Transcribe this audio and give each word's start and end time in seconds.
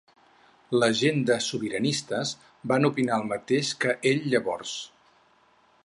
La 0.83 0.87
gent 0.99 1.19
de 1.29 1.35
Sobiranistes 1.47 2.31
van 2.73 2.89
opinar 2.91 3.21
el 3.21 3.29
mateix 3.35 3.71
que 3.85 3.95
ell 4.15 4.27
llavors? 4.33 4.77